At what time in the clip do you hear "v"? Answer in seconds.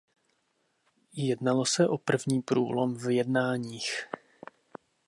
2.97-3.09